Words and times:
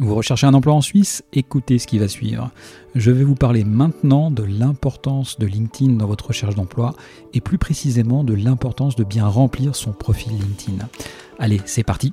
Vous 0.00 0.16
recherchez 0.16 0.46
un 0.46 0.54
emploi 0.54 0.74
en 0.74 0.80
Suisse? 0.80 1.22
Écoutez 1.32 1.78
ce 1.78 1.86
qui 1.86 1.98
va 1.98 2.08
suivre. 2.08 2.50
Je 2.96 3.12
vais 3.12 3.22
vous 3.22 3.36
parler 3.36 3.62
maintenant 3.62 4.32
de 4.32 4.42
l'importance 4.42 5.38
de 5.38 5.46
LinkedIn 5.46 5.92
dans 5.92 6.06
votre 6.08 6.26
recherche 6.26 6.56
d'emploi 6.56 6.94
et 7.32 7.40
plus 7.40 7.58
précisément 7.58 8.24
de 8.24 8.34
l'importance 8.34 8.96
de 8.96 9.04
bien 9.04 9.28
remplir 9.28 9.76
son 9.76 9.92
profil 9.92 10.32
LinkedIn. 10.32 10.88
Allez, 11.38 11.60
c'est 11.64 11.84
parti 11.84 12.12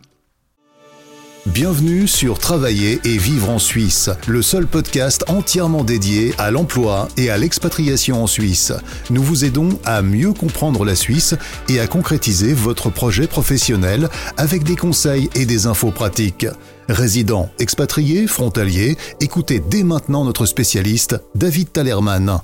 Bienvenue 1.47 2.05
sur 2.05 2.37
Travailler 2.37 2.99
et 3.03 3.17
vivre 3.17 3.49
en 3.49 3.57
Suisse, 3.57 4.11
le 4.27 4.43
seul 4.43 4.67
podcast 4.67 5.25
entièrement 5.27 5.83
dédié 5.83 6.35
à 6.37 6.51
l'emploi 6.51 7.07
et 7.17 7.31
à 7.31 7.37
l'expatriation 7.39 8.21
en 8.21 8.27
Suisse. 8.27 8.71
Nous 9.09 9.23
vous 9.23 9.43
aidons 9.43 9.69
à 9.83 10.03
mieux 10.03 10.33
comprendre 10.33 10.85
la 10.85 10.93
Suisse 10.93 11.35
et 11.67 11.79
à 11.79 11.87
concrétiser 11.87 12.53
votre 12.53 12.91
projet 12.91 13.25
professionnel 13.25 14.07
avec 14.37 14.63
des 14.63 14.75
conseils 14.75 15.31
et 15.33 15.47
des 15.47 15.65
infos 15.65 15.89
pratiques. 15.89 16.45
Résidents, 16.87 17.49
expatriés, 17.57 18.27
frontaliers, 18.27 18.95
écoutez 19.19 19.59
dès 19.59 19.81
maintenant 19.81 20.23
notre 20.23 20.45
spécialiste, 20.45 21.19
David 21.33 21.71
Talerman. 21.71 22.37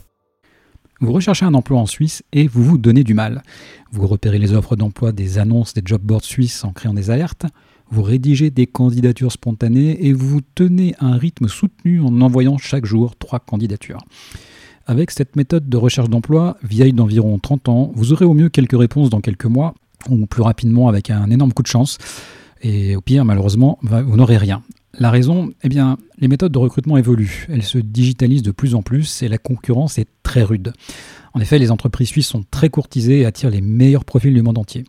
Vous 1.01 1.13
recherchez 1.13 1.45
un 1.45 1.53
emploi 1.53 1.79
en 1.79 1.85
Suisse 1.85 2.23
et 2.33 2.47
vous 2.47 2.63
vous 2.63 2.79
donnez 2.79 3.03
du 3.03 3.13
mal. 3.13 3.43
Vous 3.91 4.07
repérez 4.07 4.39
les 4.39 4.53
offres 4.53 4.75
d'emploi 4.75 5.11
des 5.11 5.37
annonces 5.37 5.75
des 5.75 5.83
job 5.85 6.01
boards 6.01 6.23
suisses 6.23 6.63
en 6.63 6.73
créant 6.73 6.95
des 6.95 7.11
alertes. 7.11 7.45
Vous 7.89 8.03
rédigez 8.03 8.49
des 8.49 8.67
candidatures 8.67 9.31
spontanées 9.31 10.05
et 10.05 10.13
vous 10.13 10.41
tenez 10.55 10.95
un 10.99 11.17
rythme 11.17 11.47
soutenu 11.47 12.01
en 12.01 12.21
envoyant 12.21 12.57
chaque 12.57 12.85
jour 12.85 13.15
trois 13.15 13.39
candidatures. 13.39 13.99
Avec 14.85 15.11
cette 15.11 15.35
méthode 15.35 15.67
de 15.67 15.77
recherche 15.77 16.09
d'emploi, 16.09 16.57
vieille 16.63 16.93
d'environ 16.93 17.39
30 17.39 17.69
ans, 17.69 17.91
vous 17.95 18.13
aurez 18.13 18.25
au 18.25 18.33
mieux 18.33 18.49
quelques 18.49 18.77
réponses 18.77 19.09
dans 19.09 19.21
quelques 19.21 19.45
mois, 19.45 19.73
ou 20.09 20.25
plus 20.25 20.41
rapidement 20.41 20.87
avec 20.87 21.09
un 21.09 21.29
énorme 21.29 21.53
coup 21.53 21.63
de 21.63 21.67
chance. 21.67 21.97
Et 22.61 22.95
au 22.95 23.01
pire, 23.01 23.25
malheureusement, 23.25 23.79
vous 23.81 24.15
n'aurez 24.15 24.37
rien. 24.37 24.63
La 24.99 25.11
raison, 25.11 25.51
eh 25.63 25.69
bien, 25.69 25.97
les 26.17 26.27
méthodes 26.27 26.51
de 26.51 26.57
recrutement 26.57 26.97
évoluent. 26.97 27.47
Elles 27.49 27.63
se 27.63 27.77
digitalisent 27.77 28.41
de 28.41 28.51
plus 28.51 28.75
en 28.75 28.81
plus 28.81 29.21
et 29.21 29.27
la 29.27 29.37
concurrence 29.37 29.99
est 29.99 30.07
très 30.23 30.41
rude. 30.41 30.73
En 31.33 31.39
effet, 31.39 31.59
les 31.59 31.69
entreprises 31.69 32.07
suisses 32.07 32.27
sont 32.27 32.43
très 32.49 32.69
courtisées 32.69 33.19
et 33.19 33.25
attirent 33.25 33.51
les 33.51 33.61
meilleurs 33.61 34.05
profils 34.05 34.33
du 34.33 34.41
monde 34.41 34.57
entier. 34.57 34.85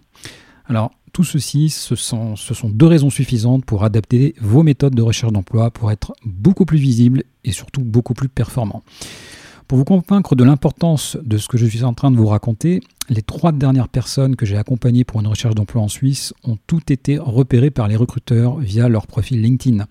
Alors, 0.66 0.92
tout 1.18 1.24
ceci, 1.24 1.68
ce 1.68 1.96
sont, 1.96 2.36
deux 2.68 2.86
raisons 2.86 3.10
suffisantes 3.10 3.64
pour 3.64 3.82
adapter 3.82 4.36
vos 4.40 4.62
méthodes 4.62 4.94
de 4.94 5.02
recherche 5.02 5.32
d'emploi 5.32 5.72
pour 5.72 5.90
être 5.90 6.12
beaucoup 6.24 6.64
plus 6.64 6.78
visibles 6.78 7.24
et 7.42 7.50
surtout 7.50 7.80
beaucoup 7.80 8.14
plus 8.14 8.28
performants. 8.28 8.84
Pour 9.66 9.78
vous 9.78 9.84
convaincre 9.84 10.36
de 10.36 10.44
l'importance 10.44 11.16
de 11.20 11.36
ce 11.36 11.48
que 11.48 11.58
je 11.58 11.66
suis 11.66 11.82
en 11.82 11.92
train 11.92 12.12
de 12.12 12.16
vous 12.16 12.28
raconter, 12.28 12.78
les 13.08 13.22
trois 13.22 13.50
dernières 13.50 13.88
personnes 13.88 14.36
que 14.36 14.46
j'ai 14.46 14.56
accompagnées 14.56 15.02
pour 15.02 15.18
une 15.18 15.26
recherche 15.26 15.56
d'emploi 15.56 15.82
en 15.82 15.88
Suisse 15.88 16.34
ont 16.44 16.56
toutes 16.68 16.92
été 16.92 17.18
repérées 17.18 17.72
par 17.72 17.88
les 17.88 17.96
recruteurs 17.96 18.60
via 18.60 18.88
leur 18.88 19.08
profil 19.08 19.42
LinkedIn. 19.42 19.86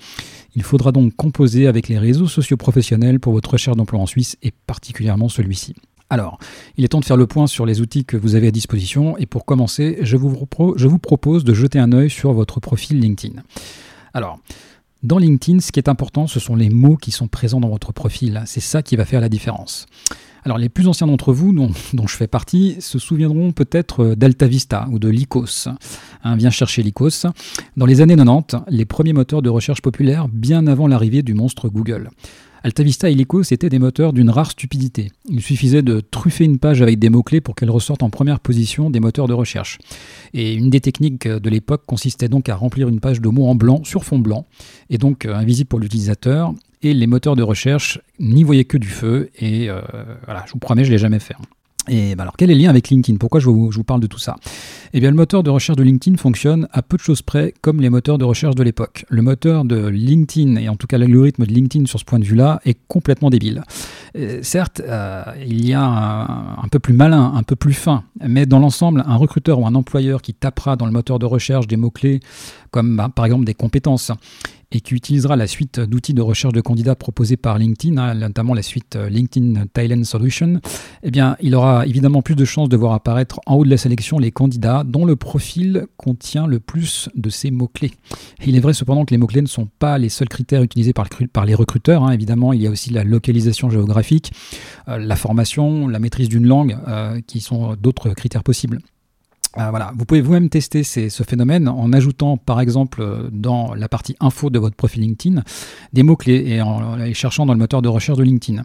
Il 0.56 0.64
faudra 0.64 0.94
donc 0.94 1.14
composer 1.17 1.67
avec 1.67 1.89
les 1.89 2.00
réseaux 2.00 2.30
sociaux 2.30 2.56
professionnels 2.56 3.19
pour 3.19 3.34
votre 3.34 3.52
recherche 3.52 3.75
d'emploi 3.75 4.00
en 4.00 4.06
Suisse 4.06 4.38
et 4.44 4.53
particulièrement 4.66 5.28
celui-ci. 5.28 5.75
Alors, 6.09 6.39
il 6.77 6.86
est 6.86 6.89
temps 6.89 7.00
de 7.00 7.05
faire 7.05 7.17
le 7.17 7.27
point 7.27 7.47
sur 7.47 7.66
les 7.66 7.81
outils 7.81 8.05
que 8.05 8.16
vous 8.16 8.36
avez 8.36 8.47
à 8.47 8.52
disposition 8.52 9.17
et 9.17 9.25
pour 9.25 9.45
commencer, 9.45 9.97
je 10.02 10.16
vous, 10.16 11.00
propose 11.00 11.44
de 11.44 11.53
jeter 11.53 11.80
un 11.80 11.91
œil 11.91 12.09
sur 12.09 12.31
votre 12.31 12.59
profil 12.61 13.00
LinkedIn. 13.00 13.41
Alors, 14.13 14.39
dans 15.03 15.17
LinkedIn, 15.17 15.59
ce 15.59 15.72
qui 15.72 15.80
est 15.80 15.89
important, 15.89 16.28
ce 16.28 16.39
sont 16.39 16.55
les 16.55 16.69
mots 16.69 16.95
qui 16.95 17.11
sont 17.11 17.28
présents 17.28 17.59
dans 17.59 17.69
votre 17.69 17.91
profil. 17.91 18.41
C'est 18.45 18.61
ça 18.61 18.81
qui 18.81 18.95
va 18.95 19.05
faire 19.05 19.22
la 19.22 19.30
différence. 19.30 19.85
Alors 20.44 20.58
les 20.58 20.69
plus 20.69 20.88
anciens 20.88 21.08
d'entre 21.08 21.33
vous, 21.33 21.52
dont, 21.52 21.72
je 22.08 22.16
fais 22.16 22.28
partie, 22.28 22.78
se 22.80 23.00
souviendront 23.00 23.52
peut-être 23.52 24.16
d'AltaVista 24.16 24.88
ou 24.89 24.97
de 24.97 25.09
Lycos. 25.09 25.67
Hein, 26.23 26.35
viens 26.38 26.52
chercher 26.52 26.83
Lycos. 26.83 27.28
Dans 27.75 27.85
les 27.85 28.00
années 28.00 28.16
90, 28.16 28.63
les 28.69 28.85
premiers 28.85 29.11
moteurs 29.11 29.41
de 29.41 29.50
recherche 29.50 29.81
populaires, 29.81 30.30
bien 30.30 30.66
avant 30.67 30.88
l'arrivée 30.88 31.22
du 31.22 31.33
monstre 31.33 31.67
Google. 31.67 32.09
AltaVista 32.63 33.09
et 33.09 33.13
Lycos 33.13 33.44
étaient 33.52 33.69
des 33.69 33.80
moteurs 33.80 34.13
d'une 34.13 34.30
rare 34.30 34.52
stupidité. 34.52 35.11
Il 35.30 35.41
suffisait 35.41 35.81
de 35.81 36.00
truffer 36.00 36.45
une 36.45 36.58
page 36.58 36.81
avec 36.81 37.00
des 37.00 37.09
mots-clés 37.09 37.41
pour 37.41 37.55
qu'elle 37.55 37.69
ressorte 37.69 38.03
en 38.03 38.09
première 38.09 38.40
position 38.40 38.90
des 38.90 39.00
moteurs 39.00 39.28
de 39.28 39.34
recherche. 39.34 39.78
Et 40.34 40.53
une 40.53 40.69
des 40.69 40.81
techniques 40.81 41.28
de 41.28 41.50
l'époque 41.50 41.84
consistait 41.85 42.29
donc 42.29 42.50
à 42.50 42.56
remplir 42.56 42.88
une 42.88 43.00
page 43.00 43.22
de 43.22 43.29
mots 43.29 43.47
en 43.47 43.56
blanc 43.56 43.84
sur 43.84 44.03
fond 44.03 44.19
blanc, 44.19 44.45
et 44.90 44.97
donc 44.97 45.25
euh, 45.25 45.35
invisible 45.35 45.68
pour 45.68 45.79
l'utilisateur, 45.79 46.53
et 46.81 46.94
les 46.94 47.07
moteurs 47.07 47.35
de 47.35 47.44
recherche 47.44 48.00
n'y 48.19 48.44
voyaient 48.44 48.66
que 48.66 48.78
du 48.78 48.89
feu, 48.89 49.29
et 49.39 49.69
euh, 49.69 49.81
voilà, 50.25 50.44
je 50.47 50.53
vous 50.53 50.59
promets, 50.59 50.84
je 50.84 50.89
ne 50.89 50.94
l'ai 50.94 51.00
jamais 51.00 51.19
fait. 51.19 51.35
Et 51.88 52.16
bah 52.16 52.24
alors, 52.24 52.36
quel 52.38 52.52
est 52.52 52.56
le 52.56 52.62
lien 52.62 52.70
avec 52.70 52.90
LinkedIn? 52.90 53.18
Pourquoi 53.18 53.40
je 53.40 53.50
vous, 53.50 53.84
parle 53.84 54.02
de 54.02 54.08
tout 54.08 54.20
ça? 54.20 54.36
Eh 54.94 55.00
bien, 55.00 55.09
le 55.09 55.16
moteur 55.16 55.44
de 55.44 55.50
recherche 55.50 55.78
de 55.78 55.84
LinkedIn 55.84 56.18
fonctionne 56.18 56.68
à 56.72 56.81
peu 56.81 56.98
de 56.98 57.02
choses 57.02 57.22
près 57.22 57.53
comme 57.62 57.81
les 57.81 57.90
moteurs 57.90 58.18
de 58.18 58.25
recherche 58.25 58.56
de 58.56 58.64
l'époque. 58.64 59.06
Le 59.09 59.22
moteur 59.22 59.66
de 59.66 59.88
LinkedIn, 59.88 60.56
et 60.58 60.70
en 60.70 60.75
tout 60.75 60.88
cas 60.88 60.98
l'algorithme 60.98 61.46
de 61.46 61.52
LinkedIn 61.52 61.86
sur 61.86 62.00
ce 62.00 62.06
point 62.06 62.20
de 62.20 62.25
vue-là, 62.25 62.59
est 62.66 62.78
complètement 62.88 63.30
débile. 63.30 63.64
Euh, 64.18 64.40
certes, 64.42 64.81
euh, 64.86 65.24
il 65.46 65.66
y 65.66 65.74
a 65.74 65.84
un, 65.84 66.64
un, 66.64 66.68
peu 66.72 66.80
plus 66.80 66.94
malin, 66.94 67.34
un 67.36 67.44
peu 67.44 67.56
plus 67.56 67.74
fin, 67.74 68.04
mais 68.25 68.46
dans 68.46 68.59
l'ensemble, 68.59 69.04
un 69.06 69.16
recruteur 69.16 69.59
ou 69.59 69.68
un 69.68 69.75
employeur 69.75 70.22
qui 70.22 70.34
tapera 70.34 70.75
dans 70.75 70.86
le 70.86 70.92
moteur 70.92 71.19
de 71.19 71.25
recherche 71.25 71.68
des 71.68 71.78
mots-clés 71.78 72.19
comme 72.72 72.98
bah, 72.98 73.09
par 73.14 73.25
exemple 73.25 73.46
des 73.46 73.54
compétences 73.54 74.12
et 74.72 74.81
qui 74.81 74.95
utilisera 74.95 75.35
la 75.35 75.47
suite 75.47 75.79
d'outils 75.79 76.13
de 76.13 76.22
recherche 76.22 76.53
de 76.53 76.61
candidats 76.61 76.95
proposés 76.95 77.38
par 77.38 77.57
LinkedIn, 77.57 77.97
hein, 77.97 78.13
notamment 78.16 78.53
la 78.53 78.61
suite 78.61 78.97
euh, 78.97 79.09
LinkedIn 79.09 79.66
Thailand 79.73 80.03
Solution, 80.03 80.59
eh 81.03 81.11
bien, 81.11 81.38
il 81.41 81.55
aura 81.55 81.85
évidemment 81.85 82.22
plus 82.22 82.35
de 82.35 82.44
chances 82.44 82.67
de 82.67 82.75
voir 82.75 82.94
apparaître 82.94 83.39
en 83.45 83.56
haut 83.56 83.66
de 83.66 83.69
la 83.69 83.77
sélection 83.77 84.19
les 84.19 84.31
candidats 84.31 84.83
dont 84.85 85.06
le 85.06 85.16
profil 85.16 85.88
contient 85.95 86.47
le 86.47 86.59
plus 86.59 87.09
de 87.16 87.29
ces 87.29 87.50
mots-clés. 87.50 87.94
Il 88.45 88.56
est 88.56 88.59
vrai 88.59 88.73
cependant 88.73 89.06
que 89.06 89.11
les 89.11 89.17
mots-clés 89.17 89.41
ne 89.41 89.47
sont 89.47 89.69
pas 89.79 89.97
les 89.97 90.09
seuls 90.09 90.29
critères 90.29 90.63
utilisés 90.63 90.94
par, 90.94 91.45
les 91.45 91.56
recruteurs. 91.56 92.03
Hein. 92.03 92.11
Évidemment, 92.11 92.51
il 92.51 92.61
y 92.61 92.67
a 92.67 92.69
aussi 92.69 92.91
la 92.91 93.03
localisation 93.03 93.69
géographique, 93.69 94.33
euh, 94.89 94.97
la 94.97 95.16
formation, 95.16 95.88
la 95.88 96.00
maîtrise 96.00 96.27
d'une 96.27 96.45
langue, 96.45 96.77
euh, 96.88 97.22
qui 97.25 97.39
sont 97.39 97.75
d'autres 97.75 98.09
critères 98.09 98.44
possibles. 98.44 98.79
Euh, 99.59 99.69
voilà. 99.69 99.91
Vous 99.95 100.06
pouvez 100.06 100.22
vous-même 100.22 100.50
tester 100.50 100.84
ce 100.84 101.23
phénomène 101.23 101.68
en 101.68 101.91
ajoutant 101.94 102.38
par 102.38 102.59
exemple 102.59 103.01
euh, 103.01 103.29
dans 103.31 103.73
la 103.73 103.90
partie 103.90 104.16
info 104.19 104.50
de 104.50 104.59
votre 104.59 104.75
profil 104.75 105.01
LinkedIn 105.01 105.44
des 105.94 106.03
mots-clés 106.03 106.44
et 106.47 106.62
en 106.62 106.95
les 106.95 107.13
cherchant 107.13 107.45
dans 107.45 107.53
le 107.53 107.59
moteur 107.59 107.81
de 107.81 107.90
recherche 107.90 108.18
de 108.18 108.23
LinkedIn. 108.23 108.63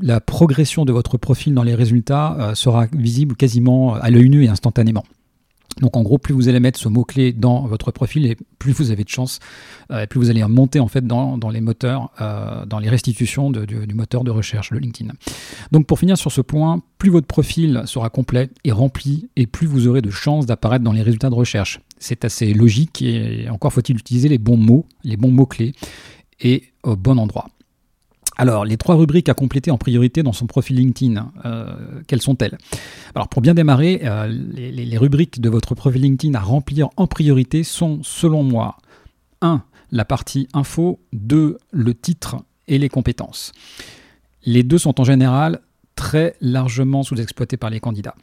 La, 0.00 0.20
progression 0.20 0.84
de 0.84 0.92
votre 0.92 1.18
profil 1.18 1.54
dans 1.54 1.62
les 1.62 1.74
résultats 1.74 2.36
euh, 2.38 2.54
sera 2.54 2.86
visible 2.92 3.36
quasiment 3.36 3.94
à 3.94 4.10
l'œil 4.10 4.28
nu 4.28 4.44
et 4.44 4.48
instantanément. 4.48 5.04
Donc 5.80 5.96
en 5.96 6.02
gros, 6.02 6.18
plus 6.18 6.32
vous 6.32 6.48
allez 6.48 6.60
mettre 6.60 6.78
ce 6.78 6.88
mot-clé 6.88 7.32
dans 7.32 7.66
votre 7.66 7.90
profil 7.90 8.26
et 8.26 8.36
plus 8.58 8.72
vous 8.72 8.90
avez 8.90 9.04
de 9.04 9.08
chance, 9.08 9.40
euh, 9.90 10.02
et 10.02 10.06
plus 10.06 10.18
vous 10.18 10.30
allez 10.30 10.42
monter 10.44 10.80
en 10.80 10.88
fait 10.88 11.06
dans, 11.06 11.38
les 11.50 11.60
moteurs, 11.60 12.10
euh, 12.20 12.64
dans 12.64 12.78
les 12.78 12.88
restitutions 12.88 13.50
du, 13.50 13.94
moteur 13.94 14.24
de 14.24 14.30
recherche 14.30 14.72
de 14.72 14.78
LinkedIn. 14.78 15.12
Donc 15.72 15.86
pour 15.86 15.98
finir 15.98 16.16
sur 16.16 16.32
ce 16.32 16.40
point, 16.40 16.82
plus 16.98 17.10
votre 17.10 17.26
profil 17.26 17.82
sera 17.84 18.08
complet 18.08 18.48
et 18.64 18.72
rempli, 18.72 19.28
et 19.36 19.46
plus 19.46 19.66
vous 19.66 19.86
aurez 19.86 20.00
de 20.00 20.10
chances 20.10 20.46
d'apparaître 20.46 20.84
dans 20.84 20.92
les 20.92 21.02
résultats 21.02 21.30
de 21.30 21.34
recherche. 21.34 21.80
C'est 21.98 22.24
assez 22.24 22.54
logique 22.54 23.02
et 23.02 23.48
encore 23.50 23.72
faut-il 23.72 23.96
utiliser 23.98 24.28
les 24.28 24.38
bons 24.38 24.56
mots, 24.56 24.86
les 25.04 25.16
bons 25.16 25.30
mots-clés 25.30 25.72
et 26.40 26.64
au 26.82 26.96
bon 26.96 27.18
endroit. 27.18 27.48
Alors, 28.36 28.64
les 28.64 28.76
trois 28.76 28.96
rubriques 28.96 29.28
à 29.28 29.34
compléter 29.34 29.70
en 29.70 29.78
priorité 29.78 30.22
dans 30.22 30.32
son 30.32 30.46
profil 30.46 30.76
LinkedIn, 30.76 31.32
euh, 31.44 31.74
quelles 32.06 32.20
sont-elles? 32.20 32.58
Alors, 33.14 33.28
pour 33.28 33.40
bien 33.40 33.54
démarrer, 33.54 34.00
euh, 34.04 34.26
les, 34.28 34.98
rubriques 34.98 35.40
de 35.40 35.48
votre 35.48 35.74
profil 35.74 36.02
LinkedIn 36.02 36.34
à 36.34 36.40
remplir 36.40 36.88
en 36.96 37.06
priorité 37.06 37.64
sont, 37.64 38.00
selon 38.02 38.42
moi, 38.42 38.76
1. 39.40 39.62
La 39.90 40.04
partie 40.04 40.48
info, 40.52 41.00
2. 41.14 41.58
Le 41.70 41.94
titre 41.94 42.36
et 42.68 42.78
les 42.78 42.88
compétences. 42.88 43.52
Les 44.44 44.62
deux 44.62 44.78
sont 44.78 45.00
en 45.00 45.04
général 45.04 45.60
très 45.94 46.36
largement 46.40 47.02
sous-exploités 47.02 47.56
par 47.56 47.70
les 47.70 47.80
candidats. 47.80 48.14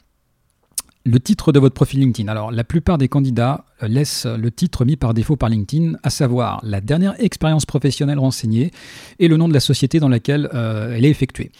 Le 1.06 1.20
titre 1.20 1.52
de 1.52 1.58
votre 1.58 1.74
profil 1.74 2.00
LinkedIn. 2.00 2.30
Alors, 2.30 2.50
la 2.50 2.64
plupart 2.64 2.96
des 2.96 3.08
candidats 3.08 3.66
laissent 3.82 4.24
le 4.24 4.50
titre 4.50 4.86
mis 4.86 4.96
par 4.96 5.12
défaut 5.12 5.36
par 5.36 5.50
LinkedIn, 5.50 5.98
à 6.02 6.08
savoir 6.08 6.60
la 6.62 6.80
dernière 6.80 7.14
expérience 7.22 7.66
professionnelle 7.66 8.18
renseignée 8.18 8.70
et 9.18 9.28
le 9.28 9.36
nom 9.36 9.46
de 9.46 9.52
la 9.52 9.60
société 9.60 10.00
dans 10.00 10.08
laquelle 10.08 10.48
euh, 10.54 10.96
elle 10.96 11.04
est 11.04 11.10
effectuée. 11.10 11.52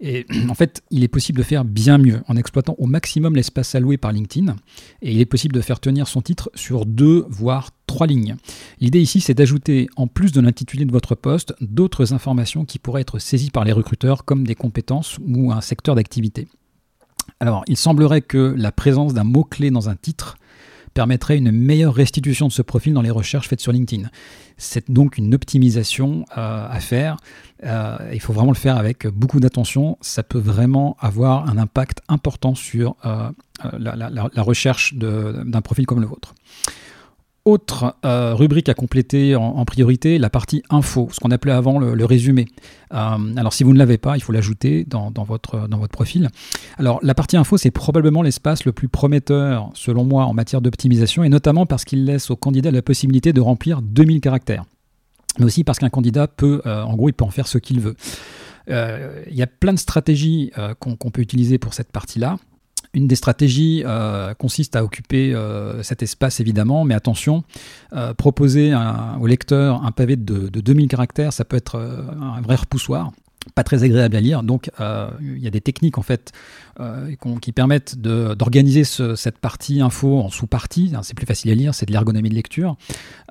Et 0.00 0.26
en 0.48 0.54
fait, 0.54 0.84
il 0.92 1.02
est 1.02 1.08
possible 1.08 1.38
de 1.38 1.42
faire 1.42 1.64
bien 1.64 1.98
mieux 1.98 2.20
en 2.28 2.36
exploitant 2.36 2.76
au 2.78 2.86
maximum 2.86 3.34
l'espace 3.34 3.74
alloué 3.74 3.96
par 3.96 4.12
LinkedIn. 4.12 4.54
Et 5.02 5.10
il 5.10 5.20
est 5.20 5.26
possible 5.26 5.56
de 5.56 5.60
faire 5.60 5.80
tenir 5.80 6.06
son 6.06 6.22
titre 6.22 6.48
sur 6.54 6.86
deux, 6.86 7.26
voire 7.28 7.70
trois 7.88 8.06
lignes. 8.06 8.36
L'idée 8.78 9.00
ici, 9.00 9.20
c'est 9.20 9.34
d'ajouter, 9.34 9.88
en 9.96 10.06
plus 10.06 10.30
de 10.30 10.40
l'intitulé 10.40 10.84
de 10.84 10.92
votre 10.92 11.16
poste, 11.16 11.52
d'autres 11.60 12.12
informations 12.12 12.64
qui 12.64 12.78
pourraient 12.78 13.00
être 13.00 13.18
saisies 13.18 13.50
par 13.50 13.64
les 13.64 13.72
recruteurs, 13.72 14.24
comme 14.24 14.46
des 14.46 14.54
compétences 14.54 15.18
ou 15.26 15.50
un 15.50 15.60
secteur 15.60 15.96
d'activité. 15.96 16.46
Alors, 17.40 17.64
il 17.66 17.76
semblerait 17.76 18.22
que 18.22 18.54
la 18.56 18.72
présence 18.72 19.14
d'un 19.14 19.24
mot-clé 19.24 19.70
dans 19.70 19.88
un 19.88 19.96
titre 19.96 20.36
permettrait 20.94 21.36
une 21.36 21.50
meilleure 21.50 21.92
restitution 21.92 22.46
de 22.46 22.52
ce 22.52 22.62
profil 22.62 22.94
dans 22.94 23.02
les 23.02 23.10
recherches 23.10 23.48
faites 23.48 23.60
sur 23.60 23.72
LinkedIn. 23.72 24.08
C'est 24.56 24.90
donc 24.90 25.18
une 25.18 25.34
optimisation 25.34 26.24
euh, 26.38 26.68
à 26.70 26.78
faire. 26.78 27.16
Euh, 27.64 27.96
il 28.12 28.20
faut 28.20 28.32
vraiment 28.32 28.52
le 28.52 28.56
faire 28.56 28.76
avec 28.76 29.06
beaucoup 29.08 29.40
d'attention. 29.40 29.98
Ça 30.00 30.22
peut 30.22 30.38
vraiment 30.38 30.96
avoir 31.00 31.48
un 31.50 31.58
impact 31.58 32.00
important 32.08 32.54
sur 32.54 32.94
euh, 33.04 33.30
la, 33.78 34.20
recherche 34.36 34.94
d'un 34.94 35.60
profil 35.60 35.86
comme 35.86 36.00
le 36.00 36.06
vôtre. 36.06 36.34
Autre 37.44 37.94
euh, 38.06 38.34
rubrique 38.34 38.70
à 38.70 38.74
compléter 38.74 39.36
en, 39.36 39.62
priorité, 39.66 40.16
la 40.16 40.30
partie 40.30 40.62
info, 40.70 41.10
ce 41.12 41.20
qu'on 41.20 41.30
appelait 41.30 41.52
avant 41.52 41.78
le, 41.78 42.04
résumé. 42.06 42.46
Euh, 42.94 43.36
alors 43.36 43.52
si 43.52 43.64
vous 43.64 43.74
ne 43.74 43.78
l'avez 43.78 43.98
pas, 43.98 44.16
il 44.16 44.22
faut 44.22 44.32
l'ajouter 44.32 44.84
dans, 44.84 45.12
votre, 45.24 45.68
dans 45.68 45.76
votre 45.76 45.92
profil. 45.92 46.30
Alors 46.78 47.00
la 47.02 47.14
partie 47.14 47.36
info, 47.36 47.58
c'est 47.58 47.70
probablement 47.70 48.22
l'espace 48.22 48.64
le 48.64 48.72
plus 48.72 48.88
prometteur, 48.88 49.70
selon 49.74 50.04
moi, 50.04 50.24
en 50.24 50.32
matière 50.32 50.62
d'optimisation, 50.62 51.22
et 51.22 51.28
notamment 51.28 51.66
parce 51.66 51.84
qu'il 51.84 52.06
laisse 52.06 52.30
au 52.30 52.36
candidat 52.36 52.70
la 52.70 52.80
possibilité 52.80 53.34
de 53.34 53.42
remplir 53.42 53.82
2000 53.82 54.22
caractères. 54.22 54.64
Mais 55.38 55.44
aussi 55.44 55.64
parce 55.64 55.78
qu'un 55.78 55.90
candidat 55.90 56.28
peut, 56.28 56.62
euh, 56.64 56.82
en 56.82 56.96
gros, 56.96 57.10
il 57.10 57.12
peut 57.12 57.26
en 57.26 57.30
faire 57.30 57.46
ce 57.46 57.58
qu'il 57.58 57.80
veut. 57.80 57.96
Il 58.68 59.36
y 59.36 59.42
a 59.42 59.46
plein 59.46 59.74
de 59.74 59.78
stratégies 59.78 60.50
qu'on 60.78 61.10
peut 61.10 61.20
utiliser 61.20 61.58
pour 61.58 61.74
cette 61.74 61.92
partie-là. 61.92 62.38
Une 62.94 63.08
des 63.08 63.16
stratégies 63.16 63.82
euh, 63.84 64.34
consiste 64.34 64.76
à 64.76 64.84
occuper 64.84 65.34
euh, 65.34 65.82
cet 65.82 66.02
espace 66.02 66.40
évidemment, 66.40 66.84
mais 66.84 66.94
attention, 66.94 67.42
euh, 67.92 68.14
proposer 68.14 68.72
au 69.20 69.26
lecteur 69.26 69.84
un 69.84 69.90
pavé 69.90 70.16
de, 70.16 70.48
de 70.48 70.60
2000 70.60 70.88
caractères, 70.88 71.32
ça 71.32 71.44
peut 71.44 71.56
être 71.56 71.76
un 71.76 72.40
vrai 72.40 72.54
repoussoir 72.56 73.10
pas 73.54 73.64
très 73.64 73.84
agréable 73.84 74.16
à 74.16 74.20
lire. 74.20 74.42
Donc, 74.42 74.70
euh, 74.80 75.10
il 75.20 75.38
y 75.38 75.46
a 75.46 75.50
des 75.50 75.60
techniques 75.60 75.98
en 75.98 76.02
fait 76.02 76.32
euh, 76.80 77.14
qui 77.40 77.52
permettent 77.52 77.98
d'organiser 77.98 78.84
cette 78.84 79.38
partie 79.38 79.80
info 79.80 80.18
en 80.18 80.28
sous-parties. 80.28 80.92
C'est 81.02 81.14
plus 81.14 81.26
facile 81.26 81.50
à 81.50 81.54
lire, 81.54 81.74
c'est 81.74 81.86
de 81.86 81.92
l'ergonomie 81.92 82.30
de 82.30 82.34
lecture, 82.34 82.76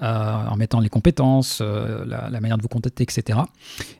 euh, 0.01 0.47
en 0.47 0.55
mettant 0.55 0.79
les 0.79 0.89
compétences, 0.89 1.61
la, 1.61 2.39
manière 2.41 2.57
de 2.57 2.61
vous 2.61 2.67
contacter, 2.67 3.03
etc. 3.03 3.39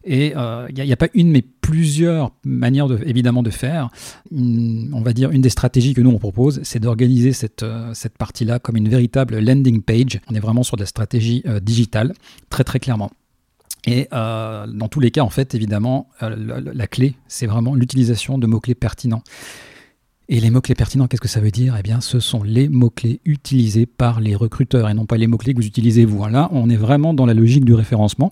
Et 0.04 0.34
il 0.70 0.84
n'y 0.84 0.92
a, 0.92 0.98
pas 0.98 1.08
une, 1.14 1.32
mais 1.32 1.42
plusieurs 1.42 2.32
manières 2.44 2.88
de, 2.88 3.00
évidemment 3.06 3.44
de 3.44 3.50
faire. 3.50 3.90
on 4.32 5.02
va 5.02 5.14
dire 5.14 5.32
une 5.32 5.42
des 5.42 5.50
stratégies 5.50 5.94
que 5.94 6.02
nous 6.02 6.12
on 6.12 6.20
propose, 6.20 6.60
c'est 6.64 6.80
d'organiser 6.80 7.34
cette, 7.34 7.66
cette 7.94 8.18
partie-là 8.18 8.60
comme 8.60 8.78
une 8.78 8.90
véritable 8.90 9.40
landing 9.40 9.82
page. 9.82 10.20
On 10.30 10.36
est 10.36 10.40
vraiment 10.40 10.64
sur 10.64 10.78
de 10.78 10.82
la 10.82 10.88
stratégie 10.88 11.44
digitale, 11.62 12.14
très 12.50 12.64
très 12.64 12.80
clairement. 12.80 13.12
Et 13.86 14.08
euh, 14.14 14.66
dans 14.68 14.88
tous 14.88 15.00
les 15.00 15.12
cas, 15.12 15.22
en 15.22 15.30
fait, 15.30 15.56
évidemment, 15.56 16.10
euh, 16.22 16.62
la, 16.74 16.88
clé, 16.88 17.16
c'est 17.28 17.48
vraiment 17.48 17.76
l'utilisation 17.76 18.38
de 18.38 18.48
mots-clés 18.48 18.76
pertinents. 18.76 19.24
Et 20.30 20.40
les 20.40 20.50
mots-clés 20.50 20.74
pertinents, 20.74 21.08
qu'est-ce 21.08 21.22
que 21.22 21.28
ça 21.28 21.42
veut 21.42 21.52
dire? 21.52 21.76
Eh 21.78 21.84
bien, 21.84 22.00
ce 22.00 22.22
sont 22.22 22.44
les 22.44 22.70
mots-clés 22.70 23.20
utilisés 23.26 23.86
par 23.86 24.22
les 24.22 24.36
recruteurs 24.36 24.90
et 24.90 24.94
non 24.94 25.06
pas 25.06 25.18
les 25.18 25.28
mots-clés 25.28 25.54
que 25.54 25.60
vous 25.60 25.68
utilisez 25.68 26.06
vous. 26.06 26.26
Là, 26.28 26.48
on 26.54 26.70
est 26.70 26.78
vraiment 26.78 27.14
dans 27.14 27.26
la 27.26 27.34
logique 27.34 27.66
du 27.66 27.74
référencement. 27.74 28.32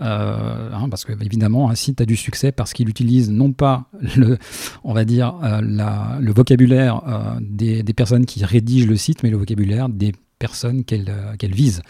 Euh, 0.00 0.70
hein, 0.72 0.88
parce 0.88 1.04
que, 1.04 1.12
évidemment, 1.12 1.68
un 1.68 1.74
site 1.74 2.00
a 2.00 2.06
du 2.06 2.16
succès 2.16 2.52
parce 2.52 2.72
qu'il 2.72 2.88
utilise 2.88 3.30
non 3.30 3.52
pas 3.52 3.90
le, 4.16 4.38
on 4.82 4.94
va 4.94 5.04
dire, 5.04 5.34
le 5.60 6.32
vocabulaire 6.32 7.02
des, 7.42 7.82
des, 7.82 7.92
personnes 7.92 8.24
qui 8.24 8.42
rédigent 8.42 8.88
le 8.88 8.96
site, 8.96 9.22
mais 9.22 9.28
le 9.28 9.36
vocabulaire 9.36 9.90
des 9.90 10.12
personnes 10.38 10.84
qu'elle 10.84 11.08
euh, 11.08 11.48
vise. 11.48 11.82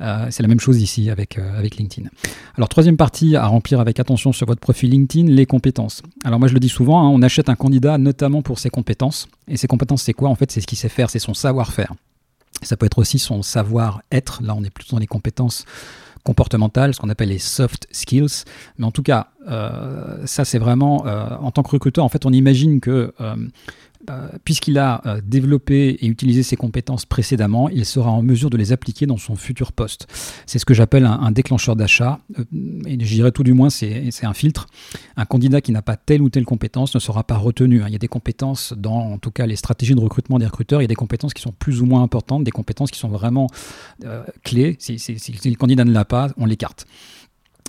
Euh, 0.00 0.26
c'est 0.30 0.42
la 0.42 0.48
même 0.48 0.60
chose 0.60 0.80
ici 0.80 1.10
avec, 1.10 1.38
euh, 1.38 1.58
avec 1.58 1.76
LinkedIn. 1.76 2.08
Alors 2.56 2.68
troisième 2.68 2.96
partie 2.96 3.36
à 3.36 3.46
remplir 3.46 3.80
avec 3.80 3.98
attention 4.00 4.32
sur 4.32 4.46
votre 4.46 4.60
profil 4.60 4.90
LinkedIn, 4.90 5.28
les 5.28 5.46
compétences. 5.46 6.02
Alors 6.24 6.38
moi 6.38 6.48
je 6.48 6.54
le 6.54 6.60
dis 6.60 6.68
souvent, 6.68 7.02
hein, 7.02 7.08
on 7.08 7.22
achète 7.22 7.48
un 7.48 7.56
candidat 7.56 7.98
notamment 7.98 8.42
pour 8.42 8.58
ses 8.58 8.70
compétences. 8.70 9.26
Et 9.48 9.56
ses 9.56 9.66
compétences 9.66 10.02
c'est 10.02 10.12
quoi? 10.12 10.28
En 10.28 10.34
fait 10.34 10.50
c'est 10.50 10.60
ce 10.60 10.66
qu'il 10.66 10.78
sait 10.78 10.88
faire, 10.88 11.10
c'est 11.10 11.18
son 11.18 11.34
savoir-faire. 11.34 11.94
Ça 12.62 12.76
peut 12.76 12.86
être 12.86 12.98
aussi 12.98 13.18
son 13.18 13.42
savoir-être. 13.42 14.42
Là 14.42 14.54
on 14.54 14.62
est 14.62 14.70
plutôt 14.70 14.96
dans 14.96 15.00
les 15.00 15.06
compétences 15.06 15.64
comportementales, 16.24 16.94
ce 16.94 17.00
qu'on 17.00 17.08
appelle 17.08 17.30
les 17.30 17.38
soft 17.38 17.86
skills. 17.90 18.44
Mais 18.76 18.84
en 18.84 18.90
tout 18.90 19.02
cas, 19.02 19.28
ça 20.26 20.44
c'est 20.44 20.58
vraiment, 20.58 21.06
en 21.06 21.50
tant 21.52 21.62
que 21.62 21.70
recruteur, 21.70 22.04
en 22.04 22.10
fait 22.10 22.26
on 22.26 22.32
imagine 22.32 22.80
que 22.80 23.14
puisqu'il 24.44 24.78
a 24.78 25.02
euh, 25.06 25.20
développé 25.24 25.98
et 26.00 26.06
utilisé 26.06 26.42
ses 26.42 26.56
compétences 26.56 27.06
précédemment, 27.06 27.68
il 27.68 27.84
sera 27.84 28.10
en 28.10 28.22
mesure 28.22 28.50
de 28.50 28.56
les 28.56 28.72
appliquer 28.72 29.06
dans 29.06 29.16
son 29.16 29.36
futur 29.36 29.72
poste. 29.72 30.06
C'est 30.46 30.58
ce 30.58 30.64
que 30.64 30.74
j'appelle 30.74 31.04
un, 31.04 31.30
déclencheur 31.30 31.76
d'achat, 31.76 32.20
euh, 32.38 32.44
et 32.86 32.98
je 32.98 33.14
dirais 33.14 33.32
tout 33.32 33.42
du 33.42 33.52
moins 33.52 33.70
c'est 33.70 34.10
un 34.22 34.34
filtre. 34.34 34.66
Un 35.16 35.24
candidat 35.24 35.60
qui 35.60 35.72
n'a 35.72 35.82
pas 35.82 35.96
telle 35.96 36.22
ou 36.22 36.30
telle 36.30 36.44
compétence 36.44 36.94
ne 36.94 37.00
sera 37.00 37.24
pas 37.24 37.36
retenu. 37.36 37.82
Hein. 37.82 37.86
Il 37.88 37.92
y 37.92 37.96
a 37.96 37.98
des 37.98 38.08
compétences 38.08 38.72
dans, 38.76 38.98
en 38.98 39.18
tout 39.18 39.30
cas, 39.30 39.46
les 39.46 39.56
stratégies 39.56 39.94
de 39.94 40.00
recrutement 40.00 40.38
des 40.38 40.46
recruteurs, 40.46 40.80
il 40.80 40.84
y 40.84 40.86
a 40.86 40.88
des 40.88 40.94
compétences 40.94 41.34
qui 41.34 41.42
sont 41.42 41.52
plus 41.52 41.82
ou 41.82 41.86
moins 41.86 42.02
importantes, 42.02 42.44
des 42.44 42.50
compétences 42.50 42.90
qui 42.90 42.98
sont 42.98 43.08
vraiment 43.08 43.48
clés. 44.44 44.76
Si, 44.78 44.98
si, 44.98 45.12
le 45.44 45.56
candidat 45.56 45.84
ne 45.84 45.92
l'a 45.92 46.04
pas, 46.04 46.28
on 46.36 46.46
l'écarte. 46.46 46.86